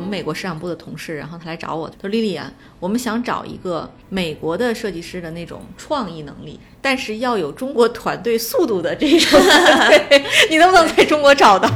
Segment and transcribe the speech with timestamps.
[0.00, 9.38] 我们美国市场部的同事，然后他来找我，他说：“丽丽啊，我们想找一个美国的设计师的那种创意能力，但是要有中国团队速度的这种，
[10.48, 11.68] 你能不能在中国找到？”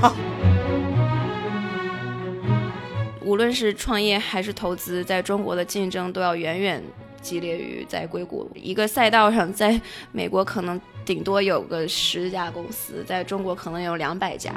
[3.20, 6.82] 无论是创业还是投资，在中国的竞争都要远远
[7.20, 9.78] 激烈于在硅谷一个赛道上，在
[10.12, 14.50] 美国可能顶多有个十家公司，在中国可能有两百家。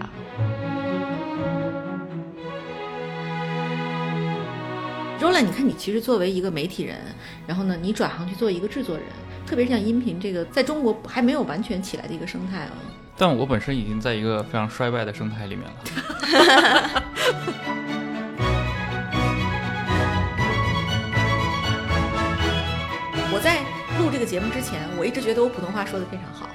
[5.20, 6.96] Roland，你看你其实作为一个媒体人，
[7.48, 9.06] 然后呢，你转行去做一个制作人，
[9.48, 12.72] 特别是像音频这个，在中国还没有完全起来的一个生态啊。
[13.18, 15.74] 但我本身已经在一个非常衰败的生态里面了。
[23.34, 23.62] 我在
[24.00, 26.48] 录这个节目之前，我一直觉得我普通话说的非常好，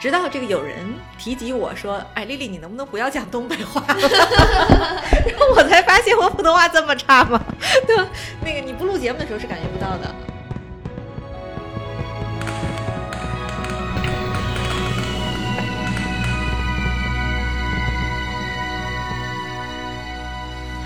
[0.00, 0.76] 直到这个有人
[1.18, 7.42] 提及我说：“哎，丽丽，你能不能不要讲东北话？” 然后我才发现我普通话这么差吗？
[7.86, 8.06] 对吧？
[8.44, 10.14] 那个你不录节目的时候是感觉不到的。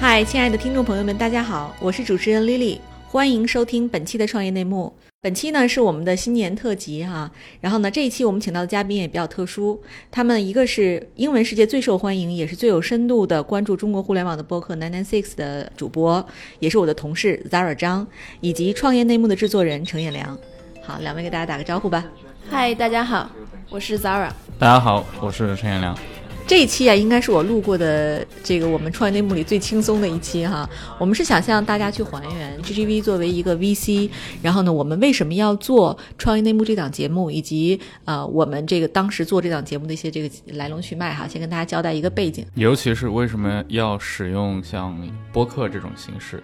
[0.01, 2.79] 嗨，亲爱的听众朋友们，大家好，我是主持人 Lily。
[3.11, 4.95] 欢迎收听本期的创业内幕。
[5.23, 16.23] 本期呢是我们的新年特辑哈，然后呢这一期我们请到的嘉宾也比较特殊，他们一个是英文世界最受欢迎也是最有深度的关注中国互联网的播客 Nine Nine Six 的主播，
[16.59, 18.07] 也是我的同事 Zara 张，
[18.43, 20.39] 以及创业内幕的制作人程彦良。
[20.83, 22.05] 好，两位给大家打个招呼吧。
[22.51, 23.31] 嗨，大家好，
[23.71, 24.29] 我是 Zara。
[24.59, 25.99] 大家好，我是程彦良。
[26.49, 30.67] 这一期啊，应该是我录过的这个我们创业内幕里最轻松的一期哈。
[30.99, 34.09] 我们是想向大家去还原 GGV 作为一个 VC，
[34.41, 41.29] 然后呢，我们为什么要做创业内幕这档节目，以及呃，我们这个当时做这档节目的一些这个来龙去脉哈。
[41.29, 44.97] 先跟大家交代一个背景，尤其是为什么要使用像
[45.31, 46.43] 播客这种形式。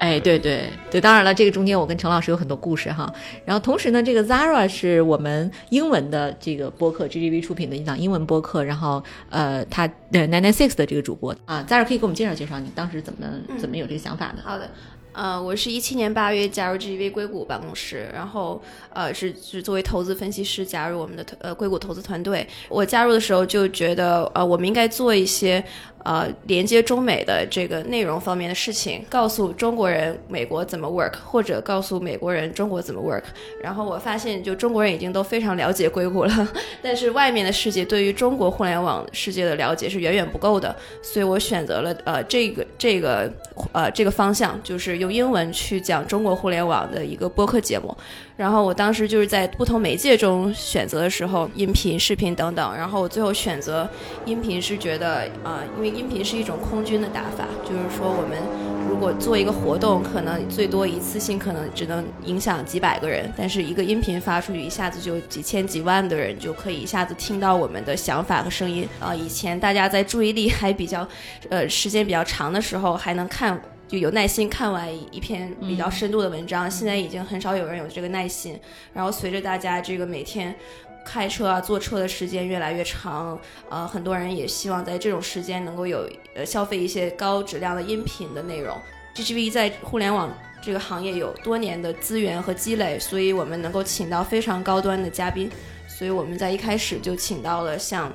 [0.00, 3.12] 哎，对对对，当然了，这个中间我跟陈老师有很多故事哈。
[3.44, 8.64] 然后同时呢，这个 Zara 是我们英文的这个播客 GGV 出品的一档英文播客。
[8.64, 13.26] 然后呃，他的 Nine Nine Six 的这个主播啊，Zara 可以给我们介绍介绍你当时怎么
[13.58, 14.42] 怎么有这个想法的？
[14.42, 14.70] 好的。
[15.12, 18.62] 呃，我是一七年八月加入 GGV 硅谷办公室，然后
[18.94, 22.46] 呃是是作为投资分析师加入我们的呃硅谷投资团队。
[22.68, 25.62] 我加入的时候就觉得呃我们应该做一些
[26.04, 33.24] 呃连接中美的这个内容方面的事情，告诉中国人美国怎么 work，或者告诉美国人中国怎么 work。
[33.60, 36.48] 然后我发现就中国人已经都非常了解硅谷了，
[36.80, 43.32] 但是外面的世界对于中国互联网世界的了解是远远不够的，所以我选择了呃这个这个
[43.72, 45.00] 呃这个方向，就是。
[45.00, 47.96] 用英文去讲中国互联网的一个播客节目，
[48.40, 53.86] 然后我当时就是在不同媒介中选择的时候，音频、视频等等，然后我最后选择
[54.24, 58.38] 音频是觉得啊，因为音频是一种空军的打法，就是说我们
[58.88, 69.14] 如果做一个活动，可能最多一次性可能只能影响几百个人，但是一个音频发出去，一下子就几千几万的人就可以一下子听到我们的想法和声音啊。
[69.14, 71.06] 以前大家在注意力还比较
[71.50, 73.60] 呃时间比较长的时候，还能看。
[73.90, 78.56] 就有耐心看完一篇比较深度的文章，现在已经很少有人有这个耐心。
[78.94, 80.54] 然后随着大家这个每天
[81.04, 83.36] 开车啊、坐车的时间越来越长，
[83.68, 88.78] 呃，很多人也希望在这种时间能够有呃消费一些高质量的音频的内容。
[89.16, 95.50] GGV 在互联网这个行业有多年的资源和积累，所以我们能够请到非常高端的嘉宾。
[95.88, 98.12] 所以我们在一开始就请到了像。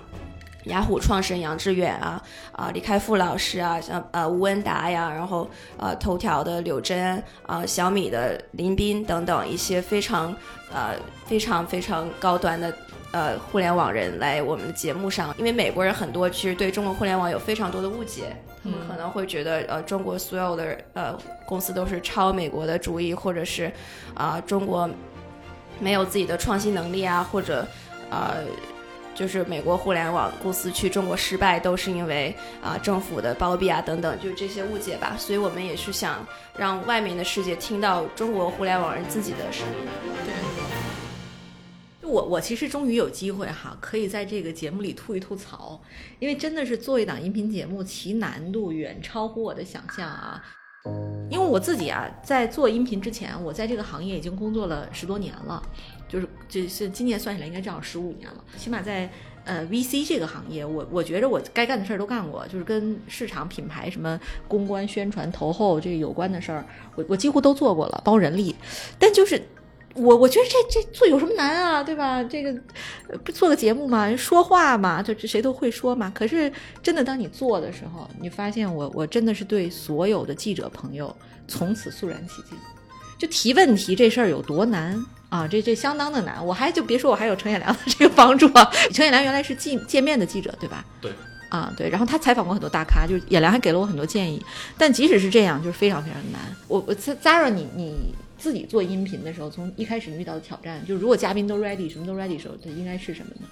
[0.66, 2.22] 雅虎创始人杨致远啊
[2.52, 10.36] 啊，李开复老师啊，像呃吴文达呀，然后呃头条的柳真啊，小米的林斌等等一些非常
[10.74, 12.74] 呃非常非常高端的
[13.12, 23.72] 呃互联网人来我们的节目上，因为美国人很多其实对中国互联网有非常多的误解，他们可能会觉得呃中国所有的呃公司都是抄美国的主意，或者是
[24.14, 24.90] 啊中国
[25.80, 27.68] 没有自己的创新能力啊，或者
[28.09, 28.44] 呃。
[29.16, 35.16] 就是美国互联网公司去中国失败，都是因为啊政府的包庇啊等等，就这些误解吧。
[35.18, 39.74] 所以我们也是想让外面的世界听到中国互联网人自己的声音。
[42.01, 45.81] 对，我我其实终于有机会哈，可以在这个节目里吐一吐槽，
[46.19, 50.44] 因为真的是做一档音频节目，其难度远超乎我的想象啊。
[51.31, 55.63] 因为我自己啊，在做音频之前，我在这个行业已经工作了十多年了。
[56.07, 59.10] 就是这是今年算起来应该正好十五年了，起码在
[59.44, 66.66] 呃 VC 这个行业，我我觉着我该干的事儿都干过，就是跟市场品牌什么公关宣传投后这个有关的事儿，
[66.96, 68.56] 我我几乎都做过了，包人力。
[68.98, 69.42] 但就是
[69.94, 72.24] 我我觉得这这做有什么难啊，对吧？
[72.24, 72.54] 这个
[73.24, 76.12] 不做个节目嘛，说话嘛，就谁都会说嘛。
[76.13, 76.51] 可是
[76.84, 81.16] 真的，当你做的时候，你发现我我真的是对所有的记者朋友
[81.48, 82.58] 从此肃然起敬。
[83.17, 85.47] 就提问题这事儿有多难啊？
[85.47, 86.45] 这这相当的难。
[86.45, 88.63] 我还就别说我还有程彦良的这个帮助啊。
[88.94, 90.83] 程彦良原来是记界面的记者，对吧？
[91.01, 91.12] 对。
[91.50, 94.44] 啊，对，然后他采访过很多大咖，就是演良还给了我很多建议。
[94.77, 96.41] 但即使是这样，就是非常非常难。
[96.67, 103.47] 我我 Zara，你你自己做音频的时候，从一开始你遇到的挑战，就如果嘉宾都 ready，什么都 ready 的时候，它应该是什么呢？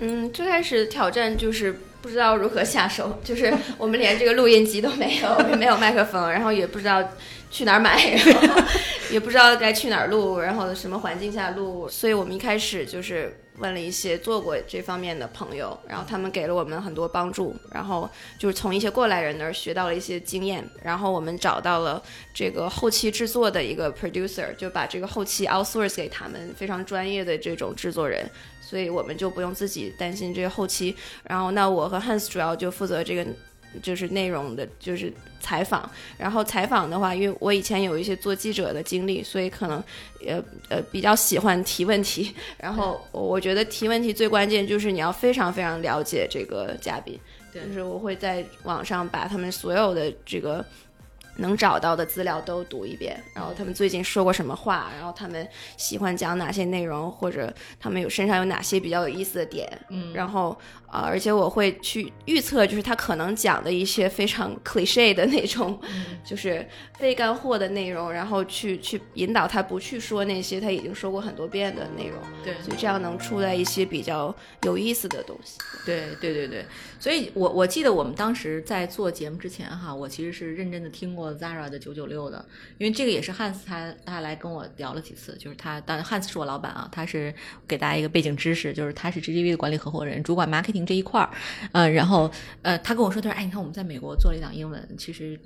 [0.00, 7.02] 嗯，最开始挑战就是不知道如何下手，就是 我们连这个录音机都没有，也 没有麦克风，然后也不知道
[7.50, 8.62] 去哪儿买， 然后
[9.10, 18.06] 也不知道该去哪儿录，然后什么环境下录，所以我们一开始就是问了一些做过这方面的朋友，然后他们给了我们很多帮助，然后
[18.38, 22.02] 就是从一些过来人那儿学到了一些经验，然后我们找到了
[22.34, 28.28] 这个后期制作的一个 producer，就把这个后期 outsource 给他们非常专业的这种制作人。
[28.66, 33.26] 所以我们就不用自己担心这个后期，然后那我和 Hans 主要就负责这个
[33.82, 35.88] 就是内容的，就是采访。
[36.16, 39.82] 然后采访的话，因为我以前有一些做记者的经历，所以可能
[40.26, 42.34] 呃呃比较喜欢提问题。
[42.56, 47.18] 然后我觉得提问题最关键就是你要非常非常了解这个嘉宾，
[47.52, 50.64] 就是我会在网上把他们所有的这个。
[51.36, 55.46] 能找到的资料都读一遍，然后他们最近说过什么话，然后他们
[55.76, 65.80] 喜欢讲哪些内容，或者他们有身上有哪些比较有意思的点，嗯，然后啊，而且我会去预测，就是他可能讲的一些非常 cliche 的那种，
[66.24, 66.64] 就是
[66.98, 74.32] 非干货的内容，然后去去引导他不去说那些他已经说过很多遍的内容，对，所以这样能出来一些比较
[74.62, 75.58] 有意思的东西。
[75.84, 76.64] 对对对对，
[77.00, 81.23] 所以我我记得我们当时在做节目之前哈，我其实是认真的听过。
[81.32, 82.44] Zara 的九九六的，
[82.78, 87.32] 因为这个也是汉斯他他来跟我聊了几次，就是他当然汉斯是我老板啊，他是
[87.68, 91.30] 给大家一个背景知识，就是他是 GGV 的管理合伙人，主管 marketing 这一块儿，
[91.72, 92.30] 嗯，然后
[92.62, 95.38] 呃他跟我说，他说哎，你看我们在美国做了一档英文，其实。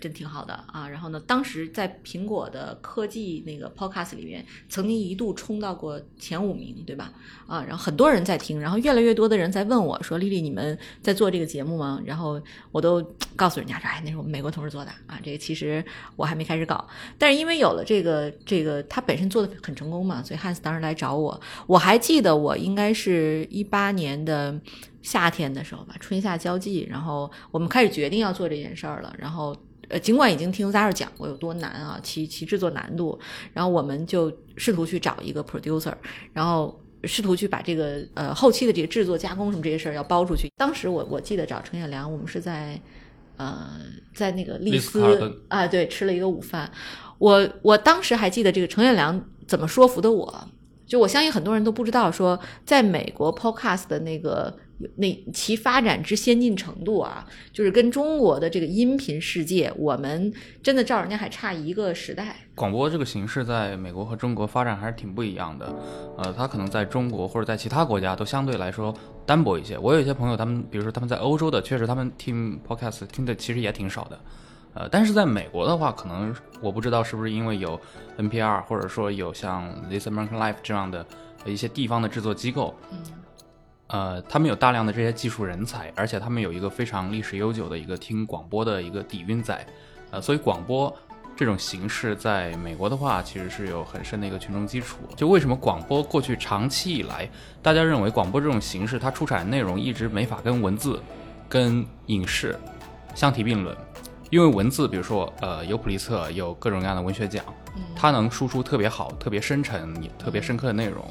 [0.00, 0.88] 真挺好的啊！
[0.88, 7.12] 然后呢，当时在苹果的科技那个 Podcast 里面，曾经一度冲到过前五名，对吧？
[7.46, 13.02] 啊，然后很多人在听，然后越来越多的人在问我说：“丽丽，你们在做这个节目吗？”然后我都
[13.34, 15.84] 告诉人家说：“哎，那是我们美国同事做的啊，这个其实
[16.16, 16.86] 我还没开始搞。”
[17.18, 21.40] 但是因为有了这个这个，他本身做的很成功嘛，所以汉斯当时来找我。
[21.66, 24.58] 我还记得我应该是一八年的
[25.02, 29.56] 夏天的时候吧，春夏交际，然后我们开始决定要做这件事儿了，然后。
[29.94, 33.16] 呃，尽管已经听 Zara 讲过有多难啊，其其制作难度，
[33.52, 35.94] 然后我们就试图去找一个 producer，
[36.32, 40.50] 然后试图去把这个呃后期的这个制作加工什么这些事儿要包出去。
[40.56, 42.76] 当时我我记得找程彦良，我们是在
[43.36, 43.70] 呃
[44.12, 45.00] 在那个丽思
[45.46, 46.68] 啊，对，吃了一个午饭。
[47.18, 50.48] 我我当时还记得这个程彦良怎么说服的我，
[50.84, 52.36] 就我相信很多人都不知道说，
[52.66, 54.58] 在美国 podcast 的那个。
[54.96, 60.32] 那其发展之先进程度啊，就是跟中国的这个音频世界，我们
[60.62, 62.36] 真的照人家还差一个时代。
[62.54, 65.74] 广播这个形式在美国和中国发展还是挺不一样的，
[66.16, 68.94] 呃，它可能在中国或者在其他国家都相对来说
[69.26, 69.76] 单薄一些。
[69.76, 74.20] 我有一些朋友，他们比如说他们在欧洲的，确实他们听 podcast 听的其实也挺少的，
[74.74, 77.80] 呃，但是在美国的话，可能我不知道是不是因为有
[78.18, 81.04] NPR 或者说有像 This American Life 这样的
[81.44, 82.74] 一些地方的制作机构。
[83.88, 89.64] 呃，他们有大量的这些技术人才，而且他们有一个非常历史悠久的一个听广播的一个底蕴在，
[90.10, 90.94] 呃，所以广播
[91.36, 94.98] 这种形式在美国的话，其实是有很深的一个群众基础。
[95.16, 97.28] 就为什么广播过去长期以来，
[97.60, 101.00] 大家认为广播这种形式它出产内容一直没法跟文字、
[101.48, 102.58] 跟影视
[103.14, 103.76] 相提并论，
[104.30, 107.44] 因为文字，比如说呃有普利策，有各种各样的文学奖，
[107.94, 111.04] 它能输出特别好、特别深沉、特别深刻的内容。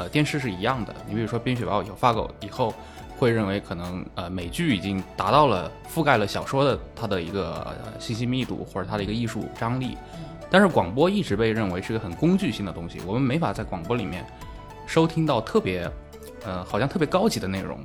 [0.00, 0.94] 呃，电视是一样的。
[1.06, 2.72] 你比如说，冰雪暴有发狗以后，
[3.18, 9.98] 会认为可能呃美剧已经达到了覆盖了小说的它的一个信息密度或者它的一个艺术张力。
[10.50, 14.24] 但是广播一直被认为是个很工具性的东西，我们没法在广播里面
[14.86, 15.86] 收听到特别
[16.46, 17.78] 呃好像特别高级的内容。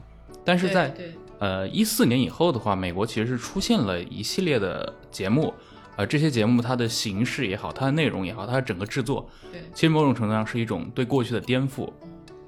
[0.45, 0.95] 但是在
[1.39, 5.53] 呃一四年以后的话，美国其实是出现了一系列的节目。
[5.97, 11.89] 呃，这些节目它的形式也好，它的内容也好，它的整个制作，对，其实某种程度上是一种对过去的颠覆。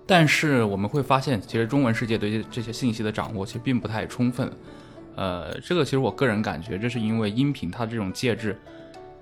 [0.06, 4.52] 但是我们会发现，其实中文世界对这些信息的掌握其实并不太充分。
[5.16, 8.58] 呃，这个其实我个人感觉，这是因为音频它这种介质，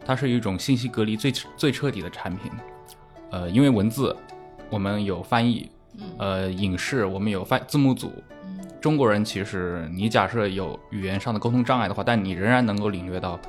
[0.06, 2.52] 它是一种信息隔离最最彻底的产品。
[3.32, 4.16] 呃，因为文字
[4.70, 5.70] 我们有翻译，
[6.18, 8.12] 呃，影视我们有翻字幕组。
[8.82, 13.40] 中国人其实你假设有语言上的沟通障碍的话，但你仍然能够领略到。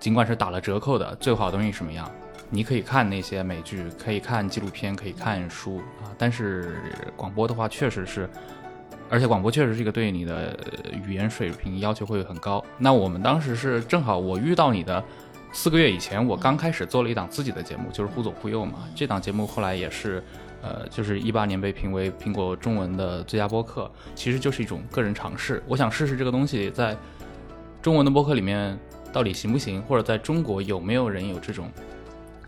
[0.00, 2.10] 尽管是打了折扣的最好的东西什么样，
[2.48, 6.10] 你可以看那些美剧，可以看纪录片，可以看书啊。
[6.16, 6.74] 但是
[7.14, 8.28] 广播的话，确实是，
[9.10, 12.64] 而且广播确实是一个对你的呃语言水平要求会很高。
[12.78, 15.04] 那我们当时是正好我遇到你的
[15.52, 18.88] 四个月以前，我刚开始做了一档自己的节目，就是忽左忽右嘛。
[18.94, 20.22] 这档节目后来也是，
[20.62, 25.62] 呃，就是一八年被评为苹果中文的最佳播客，其实就是一种个人尝试。
[25.66, 26.96] 我想试试这个东西在
[27.82, 28.78] 中文的播客里面
[29.12, 31.70] 到底行不行，或者在中国有没有人有这种。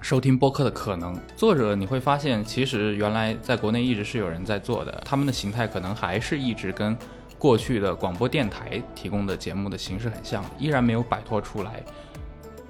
[0.00, 6.98] 收听播客的可能，作者你会发现，其实原来在国内一直是有人在做的，他们的形态可能还是一直跟
[7.38, 11.80] 过去的广播电台提供的节目的形式很像，依然没有摆脱出来。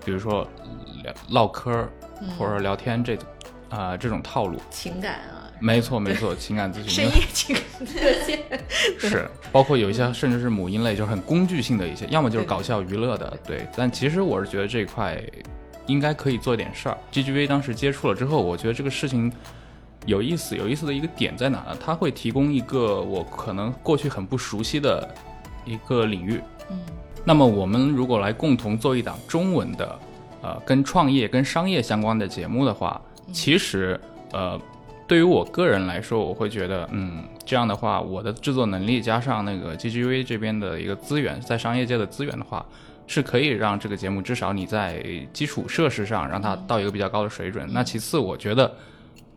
[0.05, 0.47] 比如说
[1.03, 1.89] 聊唠嗑
[2.39, 3.27] 或者聊天这种
[3.71, 8.41] 啊这种套路，情感啊，没错没错，情感咨询深夜情感热线
[8.99, 13.67] 是，包括有一些甚至是母婴类，就是很工具性的一些，要么就是搞笑娱乐的，对。
[13.77, 15.23] 但其实我是觉得这一块。
[15.89, 16.97] 应该可以做点事儿。
[17.13, 19.31] GGV 当时接触了之后，我觉得这个事情
[20.07, 20.57] 有意思。
[20.57, 21.77] 有意思的一个点在哪呢？
[21.85, 25.13] 它会提供一个我可能过去很不熟悉的
[25.65, 26.41] 一个领域。
[26.71, 26.79] 嗯。
[27.25, 29.99] 那么我们如果来共同做一档中文的，
[30.41, 33.03] 呃，跟创业、跟商业相关的节目的话，
[33.33, 34.01] 其实，
[34.31, 34.59] 呃，
[35.13, 42.65] 对于我个人来说，我会觉得，嗯，这样的话，我的制作能力加上那个 GGV 这边的一个资源，在商业界的资源的话。
[43.07, 45.05] 是可以让这个节目至少你在
[45.35, 47.69] 基础设施上让它到一个比较高的水准。
[47.71, 48.73] 那其次，我觉得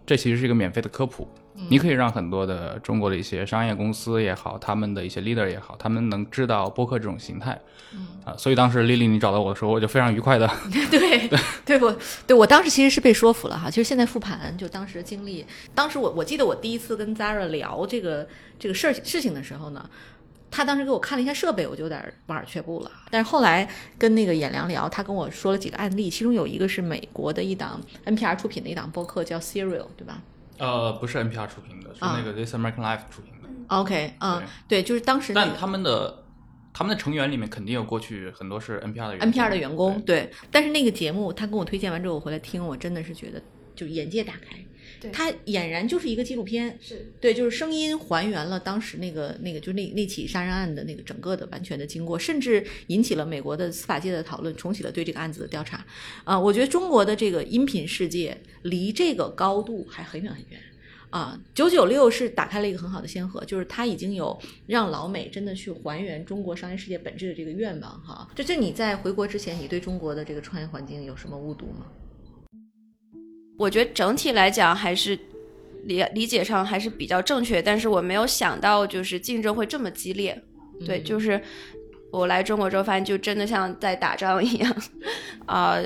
[0.05, 1.27] 这其实是一个免费的科普，
[1.69, 7.59] 你可以让很多的中国的一些商业公司也好，他们的一些 leader 也好，他们能知道播客这种形态。
[7.93, 10.49] 嗯啊，所以当时丽丽你找到我的时候，我就非常愉快的。
[10.91, 11.29] 对
[11.65, 11.97] 对，我
[12.27, 13.69] 对我当时其实是被说服了哈。
[13.69, 18.27] 其实现在复盘，就当时经历，当时我我记得我第一次跟 Zara 聊这个
[18.59, 19.89] 这个事儿事情的时候呢。
[20.51, 22.91] 他当时给我看了一下设备，我就有点望而却步了。
[23.09, 30.21] 但是后来跟那个演良聊，他跟我说了几个案例，其中有一个是美国的一档 NPR 出品的一档播客，叫 Serial，对吧？
[30.57, 33.49] 呃，不是 NPR 出品的，是那个 This American Life 出品的。
[33.67, 35.33] OK，嗯，对，就是当时。
[35.33, 36.23] 但他们的
[36.73, 40.31] 他们的成员里面肯定有过去很多是 NPR 的 NPR 的员工，对。
[40.51, 43.41] 但是那个节目他跟我推荐完之后，我回来听，我真的是觉得
[43.75, 44.57] 就眼界打开。
[45.11, 55.85] 它俨然就是一个纪录片，是对，就是声音还原了当时那个那个，就那那起杀人案的那个整个的完全的经过，甚至引起了美国的司法界的讨论，重启了对这个案子的调查。
[56.23, 60.59] 啊，我觉得中国的这个音频世界离这个高度还很远很远。
[61.11, 68.27] 啊，九九六是打开了一个很好的先河，就是它已经有让老美真的去还原中国商业世界本质的这个愿望哈。
[68.33, 71.85] 就就你在回国之前，你对中国的这个创业环境有什么误读吗？
[73.57, 75.17] 我觉得整体来讲还是
[75.83, 80.41] 理理解上还是比较正确，但是我没有想到就是竞争会这么激烈。
[80.85, 81.41] 对，就是
[82.11, 84.75] 我来中国之后发现，就真的像在打仗一样
[85.45, 85.77] 啊！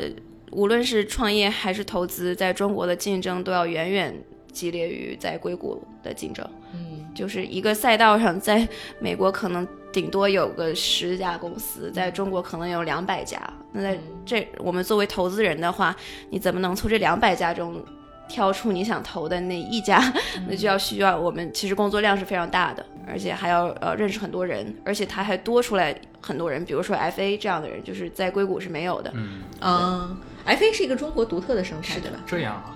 [0.52, 6.44] 无论是创业还是投资，在中国的竞争都要远远激烈于在硅谷的竞争。
[6.74, 8.68] 嗯，就是一个赛道上，在
[9.00, 13.40] 美国可能顶多有个十家公司，在中国可能有两百家。
[13.72, 15.96] 那在这，我们作为投资人的话，
[16.30, 17.84] 你怎么能从这两百家中
[18.28, 20.02] 挑出你想投的那一家？
[20.48, 29.12] 那就要需要我们其实工作量是非常大的，而且还要呃认识很多人，而且他还多出来很多人，比如说 FA 这样的人，就是在硅谷是没有的。
[29.14, 32.20] 嗯嗯，FA 是一个中国独特的生态，对吧？
[32.26, 32.76] 这样啊？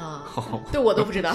[0.00, 0.22] 啊，
[0.70, 1.34] 对我都不知道。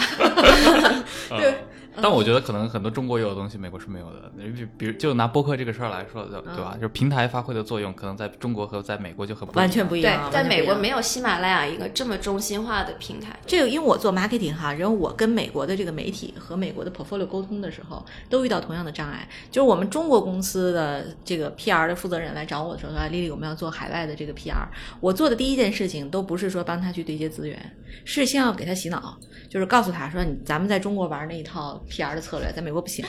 [1.38, 1.56] 对。
[2.02, 6.74] 但我觉得可能很多中国有的东西美国是没有的，比比如就拿播客这个事儿来说，对吧？
[6.76, 10.30] 就是平台发挥的作用，可能在中国和在美国就很完全不一样。
[10.30, 13.38] 对，在美国没有喜马拉雅一个这么中心化的平台。
[13.46, 19.28] 这个因为我做 marketing 哈，然后我跟美国的这个媒体和美国的 portfolio 沟通的时候，都遇到同样的障碍。
[19.50, 24.56] 就是我们中国公司的这个 PR 的负责人来找我的时候说：“丽丽，我们要做海外的这个 PR。”
[25.00, 29.18] 我做的第一件事情都不是说帮他去对接资源，是先要给他洗脑，
[29.50, 33.06] 就是告诉他说：“你咱们在中国玩那一套 PR 的策略，在美国不行，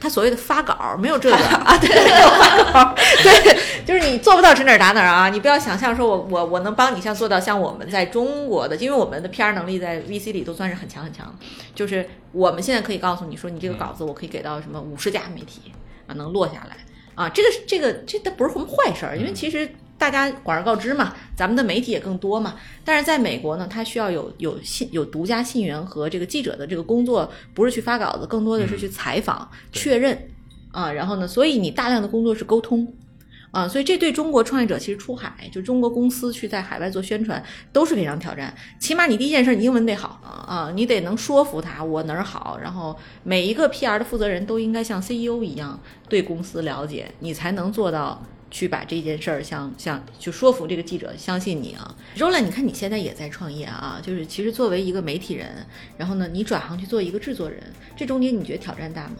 [0.00, 11.34] 他所谓的发稿没有这个 啊，对，没有发稿， 对，就是你做不到指哪打哪啊，你不要想象说我我我能帮你像做到像我们在中国的，因为我们的 PR 能力在 VC 里都算是很强很强，
[11.74, 15.72] 就是我们现在可以告诉你说，你这个稿子我可以给到什么五十家媒体
[16.06, 16.76] 啊，能落下来。
[17.14, 19.68] 啊，这个这个这它不是什么坏事儿，因为其实。
[20.00, 22.56] 大家广而告之嘛，咱们的媒体也更多嘛。
[22.82, 30.30] 但是在美国呢，它需要有有信有独家信源和这个记者的这个工作，不是去发稿子，更多的是去采访确认
[30.72, 30.90] 啊。
[30.90, 32.90] 然后呢，所以你大量的工作是沟通
[33.50, 33.68] 啊。
[33.68, 38.54] 所以这对中国创业者其实出海，就中国公司去在海外做宣传都是非常挑战。
[38.78, 42.58] 起码你第一件事，你英文得好啊，你得能说服他我哪儿好。
[42.62, 45.78] 然后每一个 PR 的负责人都应该像 CEO 一样
[46.08, 48.24] 对公司了解，你才能做到。
[48.50, 51.94] 去把这件事儿像像就说服这个记者相信你啊。
[52.16, 55.66] Roland，你看你现在也在创业啊，就是其实作为一个媒体人，
[55.96, 57.62] 然后呢，你转行去做一个制作人，
[57.96, 59.16] 这中间你觉得挑战大吗？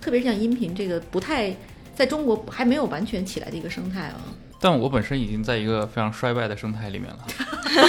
[0.00, 1.54] 特别是像音频这个不太
[1.94, 4.20] 在中国还没有完全起来的一个生态啊。
[4.60, 7.26] 但我本身已经在一个非常衰败的生态里面了，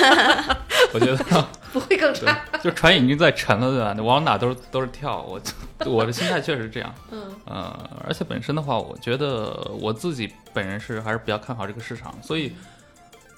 [0.94, 3.94] 我觉得不会更对差。，就船已经在沉了，对吧？
[3.94, 5.42] 你往哪都是都是跳，我
[5.86, 6.94] 我的心态确实是这样。
[7.12, 12.54] 嗯呃，而且本身的话，我觉得我自己本人是还是比较看好这个市场，所以，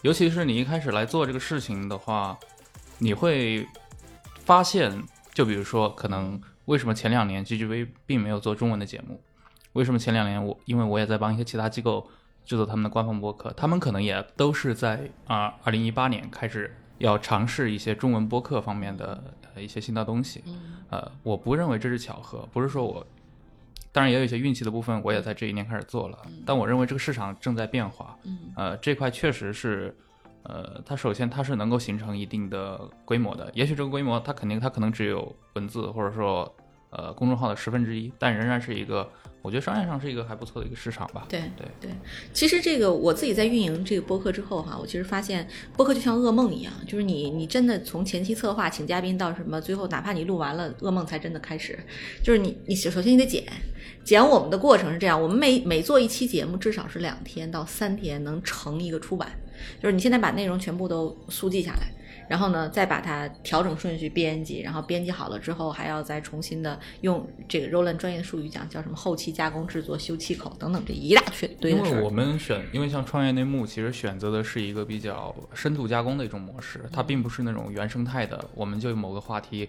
[0.02, 2.38] 尤其是你一开始来做这个事情的话，
[2.98, 3.66] 你会
[4.46, 5.02] 发现，
[5.34, 9.22] 就比如说，可能为什么前两年 GGV 并没有做中文的节目？
[9.74, 12.06] 为什么前两年我因为我也在帮一些其他机构
[12.46, 20.44] 制作他们的官方博客，他们可能也都是在啊二零一八年开始要尝试一些中文播客方面的呃一些新的东西。
[20.90, 23.06] 呃，我不认为这是巧合，不是说我，
[23.92, 28.18] 当然也有一些运气的部分，我也在这一年开始做了，但我认为这个市场正在变化。
[28.24, 29.96] 嗯呃，这块确实是，
[30.44, 36.54] 呃，它首先它是能够形成一定的规模的，也许这个规模它肯定它可能只有文字或者说
[36.92, 39.10] 呃公众号的十分之一，但仍然是一个，
[39.42, 41.26] 我觉得商业上是一个还不错的一个市场吧。
[41.30, 41.92] 对对对，
[42.34, 51.80] 其实这个我自己在运营这个播客之后哈，我其实发现播客就像噩梦一样，就是你你真的从前期策划请嘉宾到什么，最后哪怕你录完了，噩梦才真的开始。
[52.24, 53.44] 就是你你首先你得剪，
[54.04, 59.32] 剪我们的过程是这样，我们每每做一期节目至少是两天到三天能成一个出版，
[59.82, 62.01] 就是你现在把内容全部都速记下来。
[62.32, 71.90] 然后呢，再把它调整顺序编辑，然后编辑好了之后，还要再重新的用这个 Roland 专业的术语讲，叫什么后期加工、制作、修气口等等这一大圈堆的事儿。
[71.90, 79.68] 因为我们选，因为像创业内幕，其实选择的是一个比较深度加工的一种模式，它并不是那种原生态的，我们就某个话题，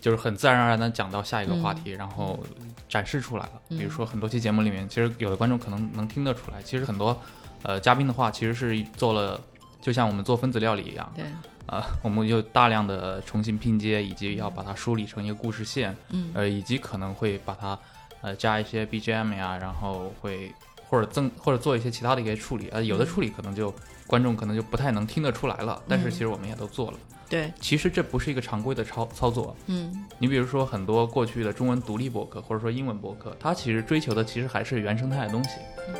[0.00, 2.42] 就是很自然而然的讲到下一个话题，然后
[2.88, 3.60] 展示出来了。
[3.68, 7.14] 比如说很多期节目里面，其实有的观众可能能听得出来，其实很多
[7.62, 9.38] 呃嘉宾的话，其实是做了，
[9.82, 11.26] 就像我们做分子料理一样，对，
[11.66, 17.78] 啊，我们就大量的重新拼接，以及要把它梳理成一个故事线，嗯呃，以及可能会把它
[18.20, 20.52] 呃加一些 BGM 呀，然后会
[20.88, 23.72] 或者增或者做一些其他的一些处理，呃，有的处理可能就
[24.06, 26.98] 观众可能就不太能听得出来了，但是其实我们也都做了。
[27.30, 30.04] 对，其实这不是一个常规的操操作，嗯。
[30.18, 35.50] 你比如说很多过去的中文独立博客或者说英文博客，它其实追求的其实还是原生态的东西，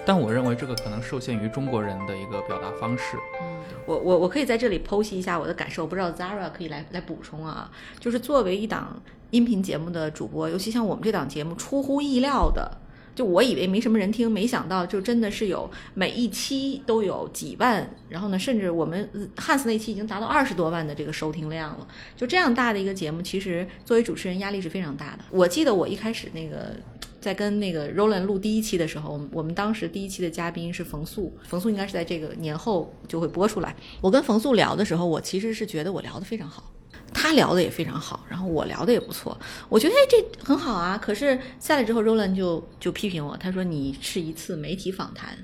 [0.05, 3.17] 但我认为这个可能受限于中国人的一个表达方式。
[3.41, 3.61] 嗯。
[3.87, 7.71] 我我我可以在这里剖析一下我的感受，不知道 Zara 可以来来补充啊。
[8.01, 12.77] 就是作为一档音频节目的主播，尤其像我们这档节目，出乎意料的，
[13.21, 19.07] 就我以为没什么人听，没想到就真的是有每一期都有几万，然后呢，甚至我们
[19.37, 21.87] 汉斯那期已经达到二十多万的这个收听量了。
[22.17, 25.25] 就这样大的一个节目，其实作为主持人压力是非常大的。
[25.31, 26.75] 我记得我一开始那个。
[27.21, 33.77] 在跟那个 Roland 录第一期的时候，我们我们当时第一期的嘉宾是冯素，冯素应该是在这个年后就会播出来。
[34.01, 36.73] 我跟冯素聊的时候，我其实是觉得我聊得非常好，
[37.13, 40.97] 他聊的也非常好，然后我聊的也不错，我觉得哎这很好啊。
[40.97, 45.37] 可是下来之后，Roland 就就批评我，他说你是一次媒体访谈，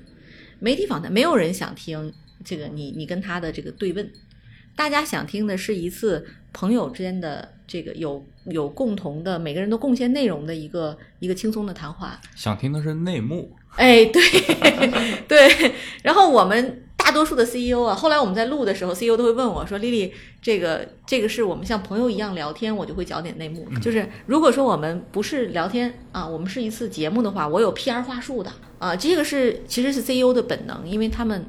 [0.59, 2.11] 媒体访谈没有人想听
[2.43, 4.11] 这个你你跟他的这个对问，
[4.77, 12.21] 大家想听的是一次朋友之间的这个有有共同的每个人都贡献内容的一个一个轻松的谈话。
[12.35, 14.21] 想听的是内幕，哎，对
[15.27, 20.13] 对，然后我们大多数的 CEO 啊，后来我们在录的时候，CEO 都会问我说：“丽丽，
[20.43, 23.67] 这个这个是我们像朋友一样聊天，我就会讲点内幕。
[23.81, 31.43] 就是如果说我们不是聊天啊，我们是一次节目的话，我有 PR 话术的啊，这个是其实是 CEO 的本能，因为他们。”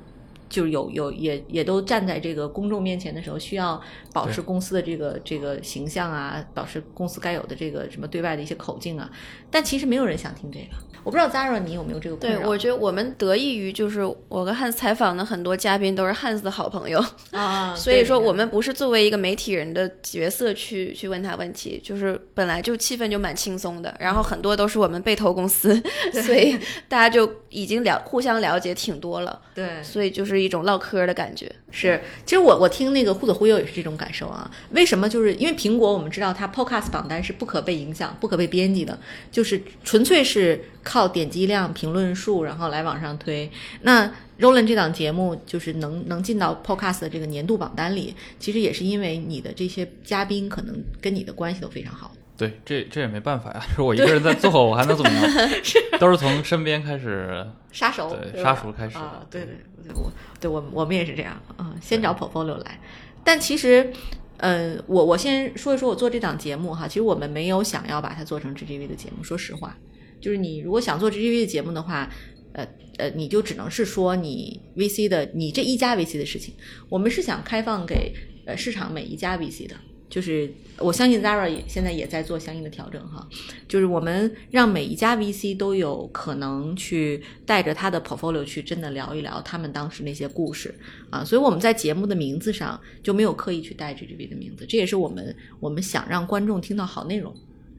[0.49, 3.81] 就是有有也也都站在这个公众面前的时候，需要
[4.13, 9.11] 保持公司的这个这个形象啊，保持公司该有的这个什么对外的一些口径啊。
[9.51, 10.67] 但其实没有人想听这个。
[11.05, 25.81] 我不知道 Zara 你有没有这个困对，我觉得我们得益于就是我跟汉斯采访的很多嘉宾都是汉斯的好朋友，啊， 所以说我们不是作为一个媒体人的角色去去问他问题，就是本来就气氛就蛮轻松的，然后很多都是我们被投公司，
[26.25, 26.59] 所以
[26.89, 31.51] 大家就已经了互相了解挺多了，对所以就是一种唠嗑的感觉。
[31.71, 34.51] 是，其实我我听那个忽左忽右也是这种感受啊。
[34.71, 35.09] 为什么？
[35.09, 38.99] 就是因为苹果我们知道它 Podcast 榜单是不可被影响、不可被编辑的，
[39.31, 43.51] 就是纯粹是靠点击量、评论数，然后来往上推。
[43.83, 52.13] 那 Roland 这档节目就是能能进到 Podcast 的这个年度榜单里，其实也是因为你的这些嘉宾可能跟你的关系都非常好。
[52.39, 55.51] 对，这这也没办法呀， 是我一个人在做，我还能怎么样？
[55.99, 62.81] 都是从身边开始，杀熟，对杀熟开始啊，对对对，我对我我们也是这样啊、先找 portfolio 来。
[63.25, 63.93] 但其实，
[64.37, 69.77] 呃，我我先说一说我做这档节目哈，其实我们没有想要把它做成 GGV 的节目，说实话，
[70.21, 72.09] 就是你如果想做 GGV 的节目的话，
[72.53, 72.65] 呃
[72.99, 76.55] 呃，你就只能是说你 VC 的你这一家 VC 的事情。
[76.89, 78.15] 我们是想开放给
[78.47, 79.75] 呃市场每一家 VC 的，
[80.09, 83.27] 就是我相信 Zara 也现在也在做相应的调整哈，
[83.69, 90.75] 就是我们让每一家 VC 都有可能去带着他的 portfolio 去真的聊一聊他们当时那些故事
[91.11, 97.35] 啊，所以我们在节目的名字上就没有刻意去带 GGV 的名字，这也是我们我们想让观众听到好内容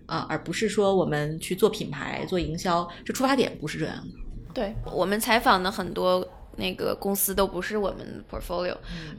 [0.05, 4.19] 啊，而不是说我们去做品牌做营销，这出发点不是这样的。
[4.53, 6.27] 对我们采访的很多
[6.59, 8.75] 那个公司都不是我们的 portfolio，、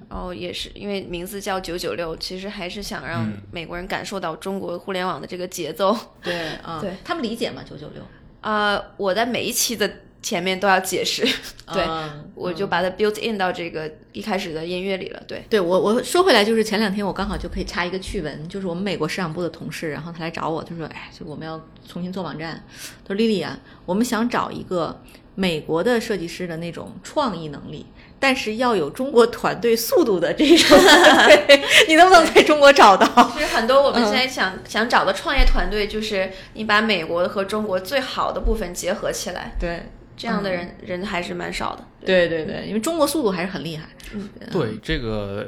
[0.09, 5.97] 然后也是因为名字叫九九六，其实还是想让美国人感受到中国互联网的这个节奏。
[6.23, 7.65] 对啊，对他们理解吗？
[7.69, 8.03] 九九六，
[8.43, 9.91] 啊、我在每一期的
[10.23, 11.23] 前面都要解释，
[11.73, 15.23] 对、嗯我就把它 built in 到这个一开始的音乐里了。
[15.27, 22.63] 对，对我我说回来，就是前两天我刚好就可以插一个趣闻，就是我们美国市场部的同事，然后他来找我，他说：“哎，就我们要重新做网站。”
[23.05, 25.03] 他说：“丽丽啊，我们想找一个
[25.41, 27.87] 美国的设计师的那种创意能力，
[28.19, 30.79] 但是要有中国团队速度的这种
[31.49, 39.83] 对，你能不能在中国找到其实很多我们现在想、想找的创业团队，就是你把美国和中国最好的部分结合起来，？”对，
[40.15, 41.83] 这样的人、人还是蛮少的。
[42.05, 43.89] 对对对，因为中国速度还是很厉害。
[44.13, 45.47] 嗯对这个，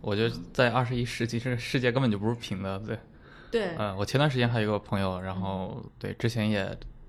[0.00, 2.78] 我觉得在二十一世纪，这个世界根本就不是平的。
[2.78, 2.98] 对，
[3.50, 6.62] 对，呃，我前段时间还有一个朋友，然后对之前也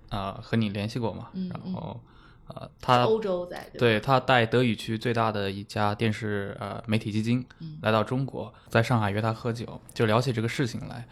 [0.09, 1.99] 啊、呃和你联系过嘛，嗯然后
[2.47, 11.07] 呃他欧洲在对对他带德语区最大的一家电视呃媒体基金嗯来到中国，在上海约他喝酒，就聊起这个事情来。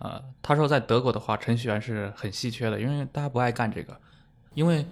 [0.00, 4.00] 呃，他说在德国的话，程序员是很稀缺的，因为大家不爱干这个，
[4.54, 4.86] 因为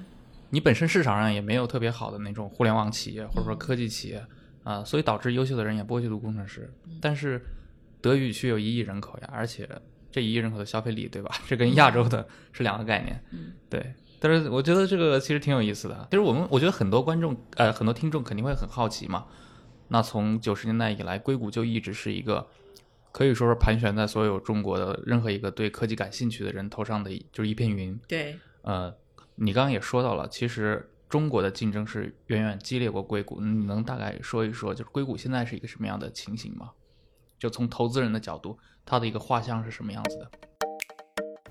[0.51, 4.25] 你本身市场上也没有特别好的那种互联网企业或者说科技企业
[4.65, 6.69] 啊、所以导致优秀的人也不会去读工程师。
[7.01, 7.41] 但是
[8.01, 9.69] 德语区有一亿人口呀，而且
[10.11, 11.31] 这一亿人口的消费力，对吧？
[11.47, 13.23] 这跟亚洲的是两个概念。
[13.31, 13.95] 嗯，对。
[14.19, 16.07] 但是我觉得这个其实挺有意思的。
[16.11, 19.27] 其实我们我觉得很多观众呃很多听众肯定会很好奇嘛。
[19.89, 22.47] 那从九十年代以来，硅谷就一直是一个
[23.13, 27.99] 可以说是盘旋在所有中国的任何一个对科技感兴趣的人头上的就是一片云。
[28.09, 28.93] 对呃，
[29.37, 33.41] 你刚刚也说到了，其实中国的竞争是远远激烈过硅谷。
[33.41, 36.71] 你能大概说一说，就是硅谷现在是一个什么样的情形吗？
[37.39, 40.31] 就从投资人的角度，它的一个画像是什么样子的？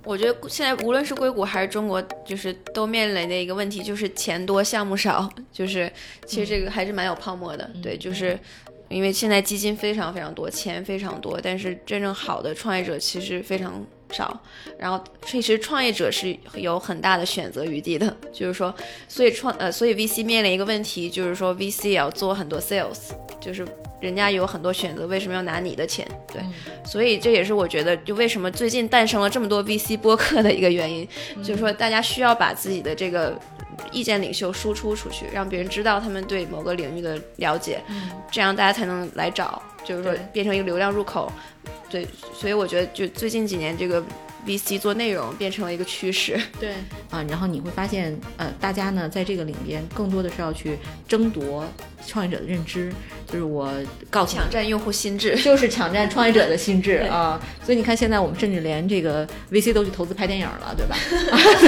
[0.05, 5.91] 我觉得现在无论是硅谷还是中国，就是都面临的一个问题，就是钱多项目少，就是
[6.25, 7.69] 其实这个还是蛮有泡沫的。
[7.81, 8.39] 对，就是
[8.87, 13.83] 因为现在基金非常非常多，钱非常多，但是真正好的创业者其实非常
[14.15, 14.39] 少。
[14.79, 18.73] 然后其实创业者是有很大的选择余地的，就是说，
[19.07, 23.67] 所以创呃，所以 VC 面临一个问题，就是说 VC 也要做很多 sales，就是
[23.99, 26.07] 人家有很多选择，为什么要拿你的钱？
[26.31, 26.41] 对，
[26.85, 31.07] 所以这也是我觉得，就为什么最近诞生了这么多 VC 播客的一个原因，
[31.43, 33.37] 就是说大家需要把自己的这个
[33.91, 37.81] 意见领袖输出出去，让别人知道他们对某个领域的了解，
[38.31, 41.31] 这样大家才能来找，就是说变成一个流量入口。
[41.95, 42.05] 对，
[42.37, 44.03] 所以我觉得就最近几年这个
[44.45, 46.37] VC 做内容变成了一个趋势。
[46.59, 46.71] 对
[47.09, 50.77] 啊，然后你会发现，呃，大家呢在这个里边更多的是要去
[51.07, 51.63] 争夺
[52.05, 52.91] 创业者的认知，
[53.31, 53.71] 就是我
[54.09, 57.39] 告诉你抢占用户心智， 就是抢占创业者的心智啊！
[57.65, 60.97] 所以你看，现在我们甚至连这个 VC 都去投资拍电影了，对吧？
[61.29, 61.67] 然后就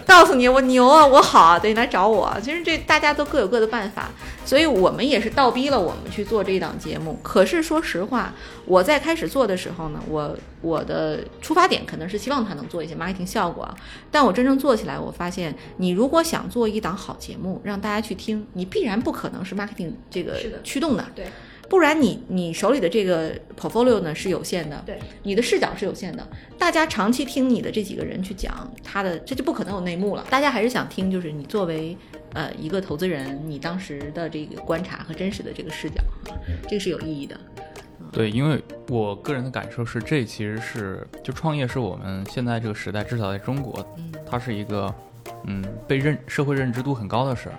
[0.00, 2.32] 告诉你我牛啊，我好啊，对，来找我。
[2.42, 4.10] 其实这大家都各有各的办法，
[4.44, 7.18] 所以我们也是倒逼了我们去做这一档节目。
[7.22, 13.74] 可是说实话，我在开始做的时候呢，我我的出发点可能是希望它能做一些 marketing 效果啊，
[14.10, 21.26] 但我真正做起来，我发现你如果想做一档好节目，让大家去听，你必然不可能是 marketing 这个驱动的，对，
[21.72, 30.22] 不然你你手里的这个 portfolio 呢是有限的，对，你的视角是有限的，大家长期听你的这几个人去讲他的，这就不可能有内幕了。
[30.28, 31.96] 大家还是想听，就是你作为
[32.34, 36.02] 呃一个投资人，你当时的这个观察和真实的这个视角，
[36.68, 37.40] 这个是有意义的。
[38.12, 44.12] 对，因为我个人的感受是，这其实是就创业是我们现在这个时代，至少在中国，嗯。
[44.30, 44.94] 它是一个
[45.46, 47.56] 嗯被认社会认知度很高的事儿，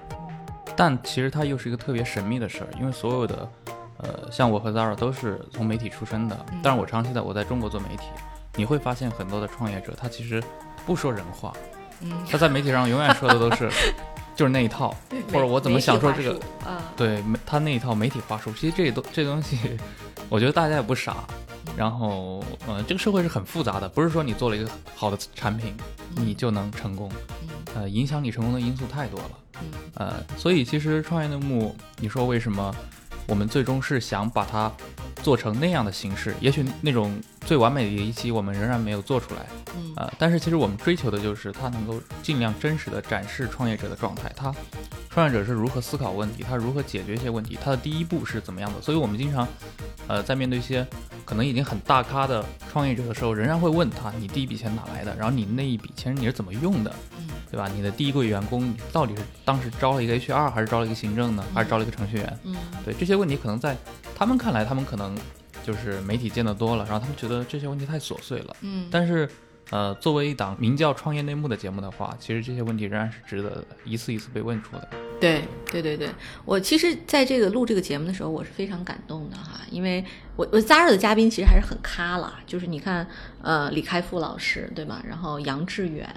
[0.75, 3.49] 但其实它又是一个特别神秘的事儿，因为所有的
[4.03, 8.03] 呃像我和 Zara 都是从媒体出身的，但是我长期在我在中国做媒体，
[8.55, 10.43] 你会发现很多的创业者他其实
[10.85, 11.53] 不说人话，
[12.01, 13.69] 嗯，他在媒体上永远说的都是
[14.35, 14.95] 就是那一套，
[15.31, 16.81] 或者我怎么想说这个啊？
[16.97, 19.57] 对，媒他那一套媒体话术，其实这东这东西，
[20.29, 21.17] 我觉得大家也不傻。
[21.77, 25.73] 然后，呃，这个社会是很复杂的，不是说你做了一个好的产品，
[26.15, 27.09] 你就能成功。
[27.73, 29.29] 呃，影响你成功的因素太多了。
[29.61, 32.75] 嗯呃，所以其实创业内幕，你说为什么
[33.27, 34.71] 我们最终是想把它
[35.21, 39.41] 做成那样的形式，也许那种最完美的一期我们仍然没有做出来，
[39.75, 44.53] 嗯呃，但是其实我们追求的就是它能够尽量真实的展示创业者的状态，他
[45.09, 48.81] 创业者是如何思考问题，他如何解决一些问题，他的第一步是怎么样的。
[48.81, 49.47] 所以我们经常，
[50.07, 50.85] 呃，在面对一些
[51.23, 55.15] 可能已经很大咖的创业者的时候，仍然会问他，你第一笔钱哪来的？
[55.15, 56.93] 然后你那一笔钱你是怎么用的？
[57.17, 57.67] 嗯对吧？
[57.67, 61.45] 你的第一个员工到底是当时招了一个 HR，还是招了一个行政呢？
[61.53, 62.39] 还是招了一个程序员？
[62.45, 63.77] 嗯对这些问题，可能在
[64.15, 65.17] 他们看来，他们可能
[65.63, 68.55] 就是媒体见得多了，然后他们觉得这些问题太琐碎了。
[68.61, 69.29] 嗯，但是，
[69.69, 74.89] 呃，作为一档名叫《创业内幕》的节目的话，其实这些问题仍然是值得一次一次被问出的。
[75.19, 76.09] 对对对对，
[76.43, 80.03] 我其实在这个录这个节目的时候，我是非常感动的哈，因为
[80.35, 83.07] 我我加入的嘉宾其实还是很咖啦，就是你看，
[83.41, 85.03] 呃，李开复老师对吧？
[85.07, 86.09] 然后杨致远，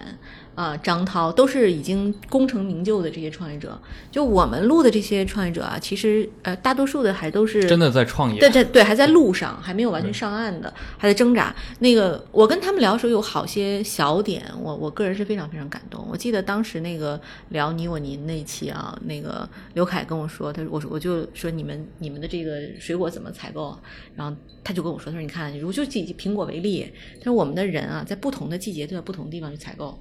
[0.55, 3.79] 啊、张涛都是已经功成名就的这些创业者。
[4.11, 11.55] 就我们录的这些创业者啊，其实呃，大多数的还都是真的在创业，对对对，还在路上，还没有完全上岸的，还在挣扎。
[11.81, 16.07] 那个我跟他们聊的时候，有好些小点，我我个人是非常非常感动。
[16.11, 23.79] 我记得当时那个聊你我您那一期啊，那个刘凯跟我说，他说我说我就说你们你们的这个水果怎么采购啊？
[24.17, 29.97] 然后他就跟我说，他说你看，如就以苹果为例，他说我们的人啊，在不同的季节都在不同地方去采购。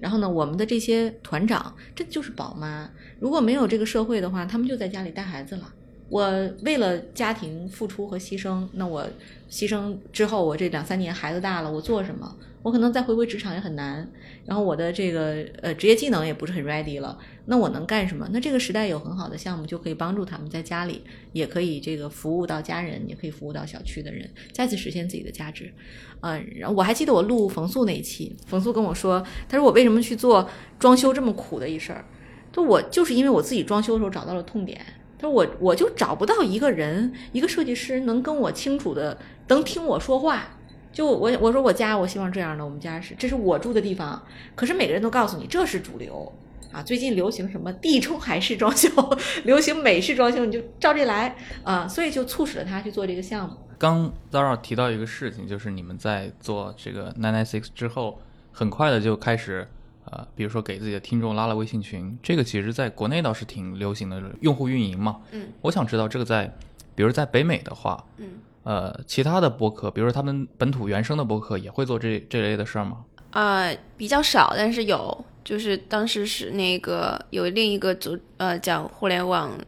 [0.00, 2.90] 然后呢，我们的这些团长，这就是宝妈。
[3.20, 5.74] 如果没有这个社会的话，他们就在家里带孩子了。
[6.08, 9.06] 我为了家庭付出和牺牲，那我
[9.50, 12.34] 牺牲之后，我这两三年孩子大了，我做什么？
[12.68, 14.06] 我可能再回归职场也很难。
[14.44, 18.28] 然后我的这个呃职业技能也不是很 ready 了，那我能干什么？
[18.30, 21.02] 那这个时代有很好的项目，就可以帮助他们在家里
[21.32, 25.72] 也可以这个服务到家人，也可以服务到小区的人，再次实现自己的价值。
[26.20, 32.04] 嗯、然后我还记得我录冯素那一期，冯素跟我说，他说我为什么去做装修这么苦的一事儿？
[32.52, 34.80] 就我就是因为我自己装修的时候找到了痛点。
[35.18, 40.57] 他说我我就找不到一个人，一个设计师能跟我清楚的能听我说话。
[40.92, 44.20] 就我我说我家我希望这样的，我们家是这是我住的地方，
[44.54, 46.32] 可是每个人都告诉你这是主流
[46.72, 48.90] 啊，最近流行什么地中海式装修，
[49.44, 53.56] 流行美式装修，你就照这来啊，所以就促使了他去做这个项目。
[53.78, 58.20] 刚 Zara 提到一个事情，就是你们在做这个 Nine Nine Six 之后，
[58.50, 59.68] 很快的就开始，
[60.04, 65.20] 呃，比如说给自己的听众拉了微信群，这个其实在国内倒是挺流行的，用户运营嘛。
[65.30, 66.52] 嗯，我想知道这个在，
[66.96, 68.26] 比如在北美的话，嗯，
[68.68, 72.98] 呃，其他的播客，比如说他们本土原生的播客，也会做这这类的事吗？
[73.30, 79.58] 啊、比较少，但是有，就是当时是那个有另一个组呃讲互联网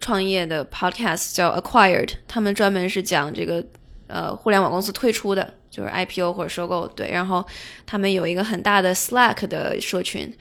[0.00, 3.62] 创业的 podcast 叫 Acquired，他们专门是讲这个
[4.06, 7.46] 呃互联网公司退出的，就是 IPO 或者收购，对，然后
[7.84, 10.34] 他们有一个很大的 Slack 的社群。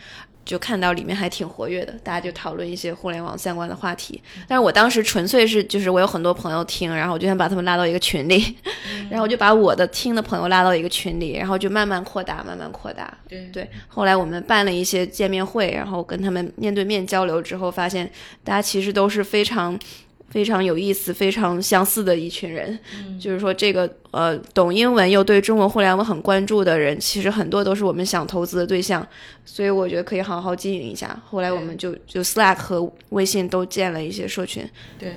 [0.51, 4.21] 就看到里面还挺活跃的，大家就讨论一些互联网相关的话题。
[4.49, 8.57] 但是我当时纯粹是，就是我有很多朋友听，然后我就想把他们拉到一个群里，
[9.09, 13.17] 然后我就把我的听的朋友拉到一个群里，然后就慢慢扩大，慢慢扩大。
[13.29, 18.11] 对对，后来我们办了一些见面会，然后跟他们面对面交流之后，发现
[18.43, 19.79] 大家其实都是非常。
[20.31, 22.79] 非常有意思、非常相似的一群人，
[23.19, 29.05] 就是说这个呃，懂英文又对中国互联网很关注的人，其实很多都是我们想投资的对象，
[29.45, 31.21] 所以我觉得可以好好经营一下。
[31.29, 34.67] 后来我们就就 Slack 和微信都建了一些社群，
[34.97, 35.15] 对，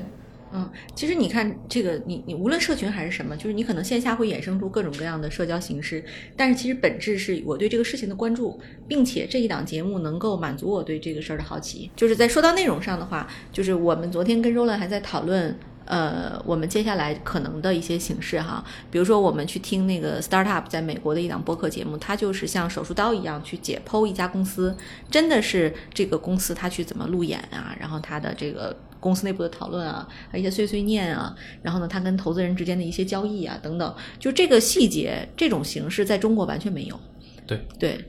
[0.57, 6.05] 嗯，其实你看这个，你你无论社群还是什么，就是你可能线下会衍生出各种各样的社交形式，
[6.37, 11.90] 但是其实本质是我对这个事情的关注，并且这一档节目能够满足我对这个事儿的好奇。
[11.97, 15.57] 就是在说到内容上的话，就是我们昨天跟 Roland 还在讨论。
[15.87, 24.75] 呃，我们接下来可能的一些形式哈，比如说我们去听那个 Startup 在美国的一档播客节目，它就是像手术刀一样去解剖一家公司，
[25.11, 36.99] 真的是这个公司它去怎么路演啊，然后它的这个公司内部的讨论啊，还有一些碎碎念啊，然后呢，他跟投资人之间的一些交易啊等等，就这个细节这种形式在中国完全没有。
[37.47, 38.03] 对对，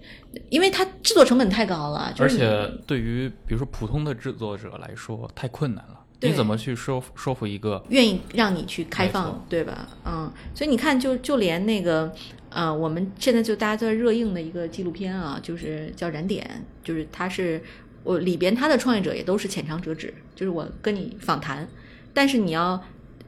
[0.50, 6.00] 因为它制作成本太高了，就而且对于比如说普通的制作者来说，太困难了。
[6.22, 9.90] 你怎么去说服说服一个愿意让你去开放，对吧？
[10.06, 12.12] 嗯，所以你看，就就连那个，
[12.50, 17.62] 呃，我们现在就大家都在热映的一个纪录片啊，就是叫《燃点》，就是它是
[18.06, 21.68] 我里边他的创业者也都是浅尝辄止，就是我跟你访谈，
[22.14, 22.82] 但是你要。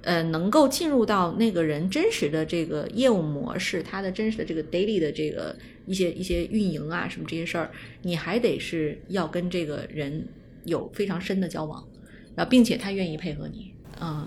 [0.03, 5.53] 呃，能够进入到那个人真实的这个业务模式，他的真实的这个 daily 的这个
[5.85, 7.69] 一些一些运营啊，什么这些事儿，
[8.03, 10.25] 你还得是要跟这个人
[10.63, 11.83] 有非常深的交往，
[12.35, 14.25] 然后并且他愿意配合你，嗯，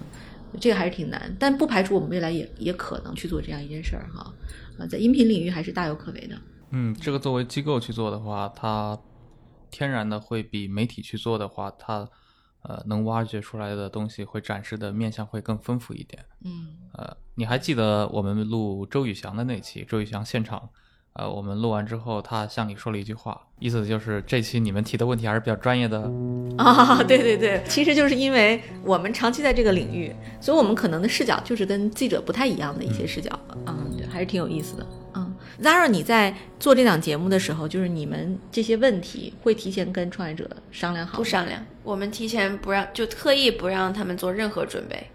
[0.61, 4.35] 这个还是挺难，但不排除我们未来也也可能去做这样一件事儿哈，
[4.79, 6.37] 啊，在音频领域还是大有可为的。
[6.73, 8.99] 嗯，这个作为机构去做的话，它
[9.71, 12.09] 天然的会比媒体去做的话，它
[12.63, 16.23] 呃，能挖掘出来的东西会展示的面向会更丰富一点。
[16.45, 19.83] 嗯呃，你还记得我们录周宇翔的那期？
[19.83, 20.69] 周宇翔现场，
[21.15, 26.03] 呃，我们录完之后，他向你说了一句话，意思就是这期你们提的问题还是比较专业的。
[26.59, 33.31] 啊， 对对对，其实就是因为我们长期在这个领域，所以我们可能的视角就是跟记者不太一样的一些视角，
[33.67, 34.87] 嗯，对，还是挺有意思的。
[35.59, 41.19] 嗯，Zara，你在做这档节目的时候，就是你们这些问题会提前跟创业者商量好？
[41.19, 45.11] 不商量，我们提前不让，就特意不让他们做任何准备，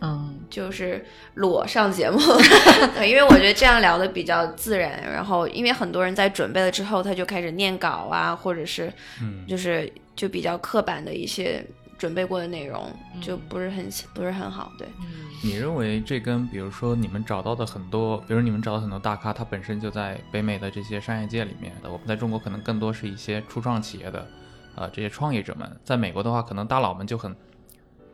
[0.00, 2.18] 嗯就是裸上节目，
[2.96, 5.02] 对，因为我觉得这样聊的比较自然。
[5.02, 11.64] 然后，因为很多人在准备了之后，他就开始念稿啊，或者是嗯，就是就比较刻板的一些
[11.98, 14.72] 准备过的内容，就不是很不是很好。
[14.78, 24.26] 对，嗯你认为这跟比如说你们找到的很多，比如你们找到很多大咖，他本身就在北美的这些商业界里面的，我们在中国可能更多是一些初创企业的，
[24.74, 27.36] 呃，这些创业者们，在美国的话，可能大佬们就很，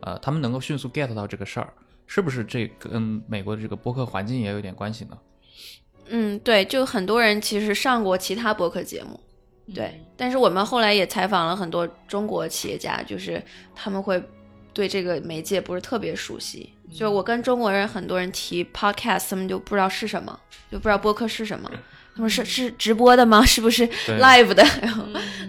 [0.01, 1.73] 呃，他们能够迅速 get 到这个事儿，
[2.05, 5.17] 是不是这跟美国的这个播客环境也有点关系呢？
[6.09, 9.17] 嗯，对，就很多人其实上过其他播客节目，
[9.73, 13.41] 对，但是我们后来也采访了很多中国企业家，就是
[13.75, 14.21] 他们会
[14.73, 16.73] 对这个媒介不是特别熟悉。
[16.91, 20.39] 就我跟中国人很多人提 podcast，他们就不知道是什么，
[20.71, 21.71] 就不知道播客是什么。
[22.15, 23.41] 他们是是直播的吗？
[23.45, 23.87] 是不是
[24.19, 24.63] live 的？
[24.81, 25.03] 然后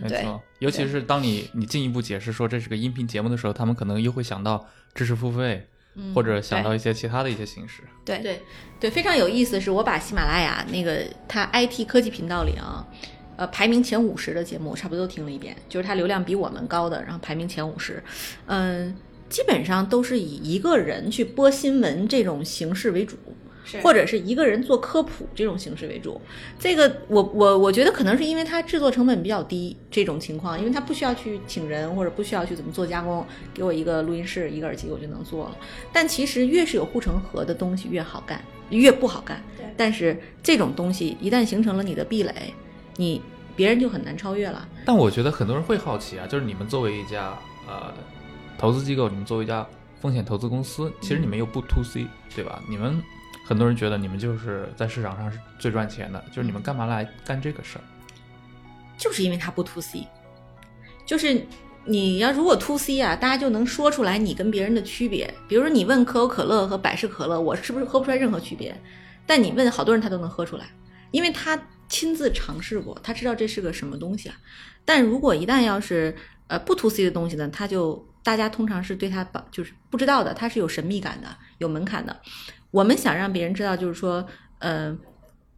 [0.08, 5.66] 对没错，尤其是当你你进一步解释说这是个音频节目的时候，他们可能又会想到知识付费，
[6.14, 7.82] 或者想到一些其他的一些形式。
[8.02, 8.40] 对对
[8.80, 12.82] 对，非常有意思的是，我把喜马拉雅那个它 IT 科技频道里啊，
[13.36, 18.02] 呃，排名前五十的节目，我差不多都听了一遍，就是它流量比我们高的，然后排名前五十，
[18.46, 18.94] 嗯，
[19.28, 23.16] 基本上都是以一个人去播新闻这种形式为主。
[23.82, 26.20] 或者是一个人做科普这种形式为主，
[26.58, 35.56] 这个我我我觉得可能是因为它制作成本比较低这种情况，因为它不需要去请人或者不需要去怎么做加工，给我一个录音室一个耳机我就能做了。
[35.90, 39.42] 但其实越是有护城河的东西越好干，越不好干。
[39.78, 42.52] 但是这种东西一旦形成了你的壁垒，
[42.96, 43.22] 你
[43.56, 44.68] 别人就很难超越了。
[44.84, 47.92] 但我觉得很多人会好奇啊，就是你们作为一家呃
[48.58, 49.66] 投资机构，你们作为一家
[50.00, 52.62] 风险投资公司，其实你们又不 to C，对吧？
[52.68, 53.02] 你们
[53.46, 57.84] 很多人觉得你们就是在市场上是最赚钱的，就是你们干嘛来干这个事儿？
[58.96, 60.06] 就是因为它不 to C，
[61.04, 61.44] 就是
[61.84, 65.32] 你要如果 to C 啊，大家就能说出来你跟别人的区别。
[65.48, 68.74] 比如说你问可口可乐和百事可乐，我是不是喝不出来任何区别？
[69.26, 70.66] 但你问好多人，他都能喝出来，
[71.10, 71.60] 因为他
[71.94, 74.34] 亲自尝试过，他知道这是个什么东西啊。
[74.84, 76.12] 但如果一旦要是
[76.48, 81.28] 呃不 to C 的东西呢，他就大家通常是对他把就是不知道的，他是有神秘感的，
[81.58, 82.20] 有门槛的。
[82.72, 84.26] 我们想让别人知道，就是说，
[84.58, 84.92] 呃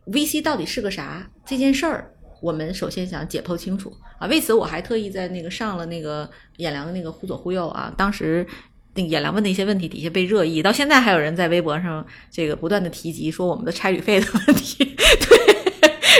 [0.09, 4.27] ，VC 到底是个啥这件事儿，我们首先想解剖清楚啊。
[4.27, 8.47] 为此，我还特意在那个上了那个演良的那个忽左忽右啊，当时。
[8.99, 15.55] 那个演良问的一些问题，底下被热议，到现在还有人在微博上这个不断的提及说我们的差旅费的问题，对，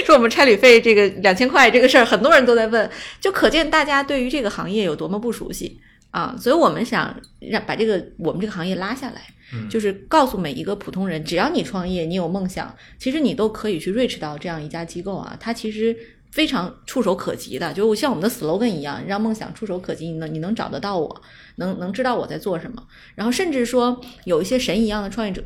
[0.05, 5.81] 说我们差旅费这个两千块这个事儿，很多人都在问，就可见大家对于这个行业有多么不熟悉
[6.11, 6.37] 啊！
[6.39, 15.97] 所以我们想让把这个我们这个行业拉下来，嗯就是告诉每一个普通人，只要你创业，你有梦想，其实你都可以去 reach 到这样一家机构啊，它其实
[16.33, 21.23] 非常触手可及的，就像我们的 slogan 一样，让梦想触手可及，你能你能找得到我，
[21.57, 22.83] 能能知道我在做什么，
[23.15, 25.43] 然后甚至说有一些神一样的创业者。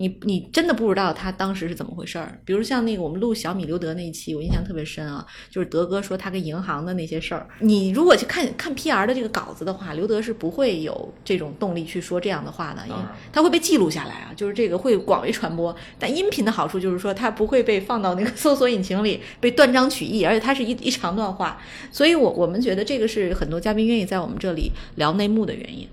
[0.00, 7.48] 你你真的不知道他当时是怎么回事儿，比如像那个我们录小米刘德那一期，我印象特别深啊，就是德哥说他跟银行的那些事儿。
[7.58, 13.00] 你如果去看看 PR 的这个稿子的话，刘德是不会有这种动力去说这样的话的，因为
[13.32, 15.74] 他会被记录下来啊，就是这个会广为传播。
[15.98, 25.88] 但音频的好处就是说，它不会被放到那个 搜索引擎里被断章取义，而且它是一一长段话，所以我我们觉得这个是很多嘉宾愿意在我们这里聊内幕的原因。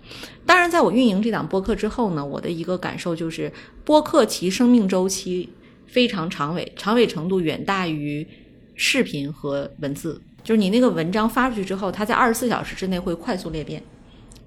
[0.45, 3.51] 当然，在我运营这档播客之后呢，我的一个感受就是，
[3.83, 5.49] 播客其生命周期
[5.87, 8.27] 非常长尾，长尾程度远大于
[8.75, 10.21] 视频和文字。
[10.43, 13.81] 就是你那个文章发出去之后，它在二十四小时之内会快速裂变，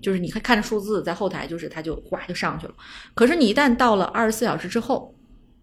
[0.01, 2.75] 就是你看看着数字在后台，就是它就哗就上去了。
[3.15, 5.13] 可是你一旦到了二十四小时之后，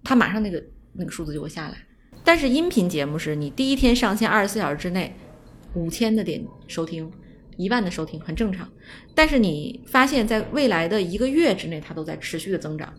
[0.03, 1.77] 它马上那个那个数字就会下来。
[2.25, 5.15] 但是音频节目是你第一天上线二十四小时之内，
[5.73, 7.09] 五千的点收听，
[7.57, 8.69] 一万的收听很正常。
[9.13, 12.93] 但是你发现在未来的一个月之内，它都在持续的增长，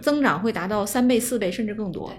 [0.00, 2.12] 增长会达到三倍、四倍甚至更多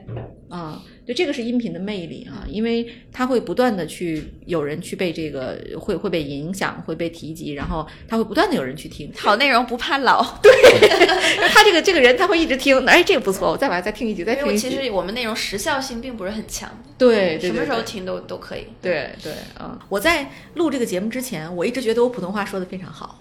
[0.49, 0.81] 啊！
[1.05, 9.11] 对，这个是音频的魅力啊，因为它会不断的去有人去被这个会会被影响，会被提及，然后它会不断的有人去听。
[9.17, 10.21] 好内容不怕老。
[10.43, 10.51] 对
[11.49, 14.69] 他这个这个人他会一直听，哎，这个不错，我再把它再听一集，再听一集。
[14.69, 18.65] 其实我们内容时效性并不是很强，对，对什么时候听都都可以。
[18.81, 23.19] 对对，嗯，我在录这个节目之前，我一直觉得我普通话说的非常好，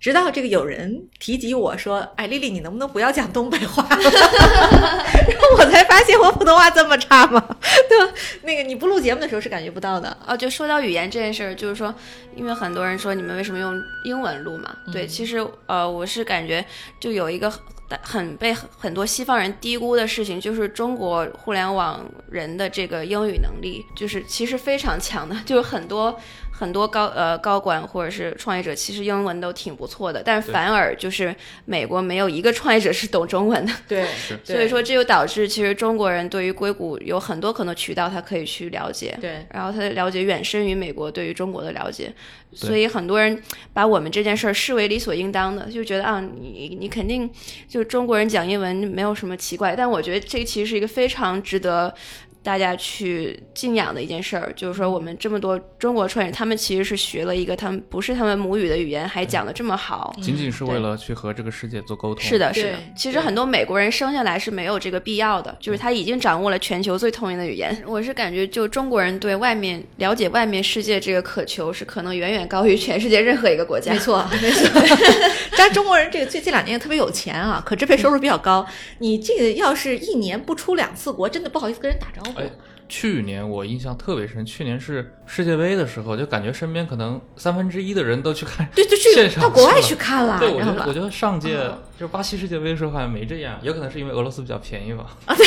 [0.00, 7.38] 直到这个有人提及我说：“哎，丽丽，你能不能不要讲东北话？” 然后我才发现我普通话这么差吗？
[7.86, 8.12] 对吧？
[8.42, 10.16] 那个你不录节目的时候是感觉不到的。
[10.26, 11.94] 哦，就说到语言这件事儿，就是说，
[12.34, 14.74] 因为很多人说你们为什么用英文录嘛？
[14.90, 16.64] 对，其实呃，我是感觉
[16.98, 17.60] 就有一个很
[18.00, 26.18] 很被很多西方人低估的事情，就是中国互联网人的这个英语能力，就是其实非常强的，就是很多。
[26.60, 31.34] 很多高呃高管或者是创业者，其实英文都挺不错的，但是反而就是
[31.64, 33.72] 美国没有一个创业者是懂中文的。
[33.88, 34.06] 对，
[34.44, 39.16] 所以说这就导致其实中国人对于硅谷有很多可能渠道，他可以去了解。
[39.22, 42.12] 对，然后他的了解远深于美国对于中国的了解，
[42.52, 43.42] 所以很多人
[43.72, 47.30] 把我们这件事儿视为理所应当的，就觉得啊，你你肯定
[47.66, 49.74] 就中国人讲英文没有什么奇怪。
[49.74, 51.94] 但我觉得这其实是一个非常值得。
[52.42, 62.24] 大家去敬仰的一件事儿，就是说我们这么多中国创业者，他们其实是学了一个他们不是他们母语的语言，还讲的这么好，仅仅是为了去和这个世界做沟通。
[62.24, 62.78] 是的，是的。
[62.96, 67.82] 其实很多美国人生下来是没有这个必要的，就是他已经掌握了全球最通用的语言。
[67.86, 73.92] 我是感觉，就中国人对外面了解外面世界这个渴求，是可能远远高于全世界任何一个国家。
[73.92, 74.82] 没错， 没错。
[75.58, 78.66] 但中国人这个最近两年特别有钱啊，可支配收入比较高。
[78.98, 82.29] 你这个要是一年不出两次国，真的不好意思跟人打招呼。
[82.36, 82.50] 哎，
[82.88, 90.38] 去年我印象特别深，去年是世界杯的时候，就感觉身边可能三分之一的人都去看，对，就去到国外去看了。
[90.38, 91.56] 对，我觉得我觉得上届
[91.98, 95.06] 就是巴西世界杯的时候好像没这样，也可能是因为俄罗斯比较便宜吧。
[95.26, 95.46] 啊，对，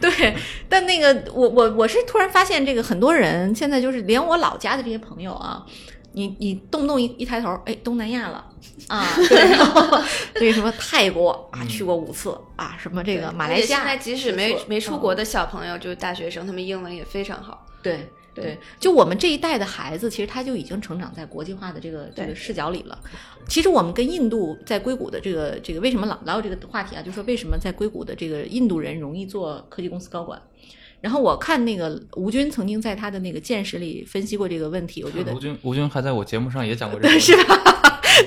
[0.10, 0.36] 对，
[0.68, 5.64] 但那个我我我是突然发现，这个很多人现在就是连我老家的这些朋友啊。
[6.12, 8.44] 你你动不动一一抬头，哎，东南亚了
[8.88, 10.02] 啊，对，然后
[10.34, 17.66] 那个什么泰国啊，去过五次啊，什么这个马来西亚，现在即使没没出国的小朋友，就是大学生，他们英文也非常好。
[17.82, 22.98] 对对，就我们这一代的孩子，其实他就已经成长在国际化的这个这个视角里了。
[23.48, 27.02] 其实我们跟印度在硅谷的这个这个为什么老老有这个话题啊？
[27.02, 30.40] 就说为什么在硅谷的这个印度人容易做科技公司高管？
[31.00, 37.56] 然后我看那个吴军曾经在他的那个见识里分析过这个问题，我觉得吴军吴军还在我节目上也讲过这个， 是吧？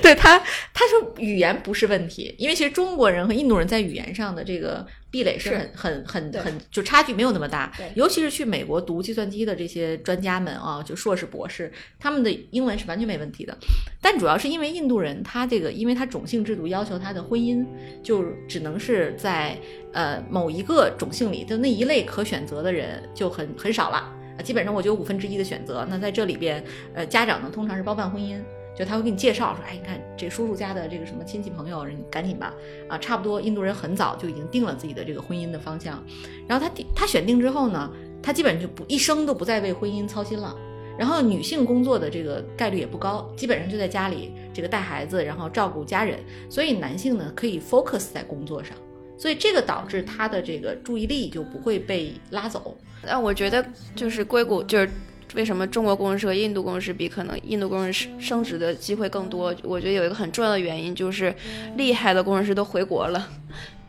[0.00, 0.38] 对他
[0.72, 4.86] 他说语言不是问题，因为其实中国人和印度人在语言上的这个。
[5.12, 7.70] 壁垒是很很很很，就差距没有那么大。
[7.94, 11.70] 尤其是去美国读计算机的这些专家们啊，就硕士博士，
[12.00, 13.54] 他们的英文是完全没问题的。
[14.00, 17.62] 但主要是因为印度人，他这个因为他种姓制度要求他的婚姻
[18.02, 19.54] 就只能是在
[19.92, 23.98] 呃某一个种姓里的那一类可选择的人就很很少了
[24.38, 25.86] 啊，基本上我就有五分之一的选择。
[25.90, 26.64] 那在这里边，
[26.94, 28.40] 呃，家长呢通常是包办婚姻。
[28.74, 32.54] 就他会给你介绍说，哎，你看这叔叔家的这个什么亲戚朋友，你赶紧吧，
[32.88, 36.02] 啊，差不多印度人很早就已经定了自己的这个婚姻的方向，
[36.48, 37.90] 然后他定他选定之后呢，
[38.22, 40.56] 他基本上就不一生都不再为婚姻操心了，
[40.98, 46.18] 然后女性工作的这个概率也不高，基本上就在家里这个带孩子，然后照顾家人，
[46.48, 48.74] 所以男性呢可以 focus 在工作上，
[49.18, 52.74] 所以这个导致他的这个注意力就不会被拉走。
[53.04, 53.62] 那我觉得
[53.94, 54.88] 就是硅谷就是。
[55.34, 59.54] 为什么中国工程师和印度工程师比可能印度工程师升职的机会更多？
[59.62, 61.34] 我觉得有一个很重要的原因就是
[61.76, 63.28] 厉害的工程师都回国了，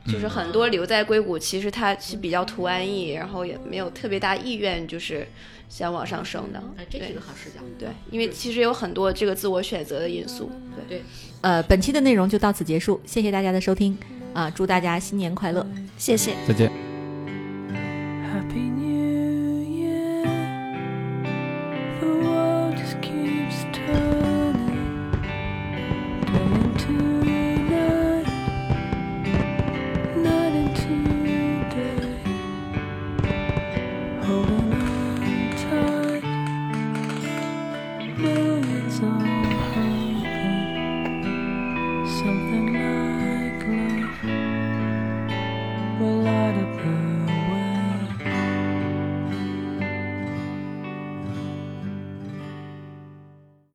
[0.06, 5.28] 就是很多留在硅谷，其实他是比较图安逸，然后也没有特别大意愿，就是
[5.70, 6.64] 想往上升的。
[6.78, 7.56] 哎，这是一个好视角。
[7.78, 10.52] 对，因为其实有很多这个自我选择的因素。
[10.76, 11.04] 对对。
[11.42, 13.98] 呃，本期的内容就到此结束，谢谢大家的收听
[14.34, 14.50] 啊！
[14.50, 15.68] 祝大家新年快乐，
[15.98, 16.72] 谢谢，再见。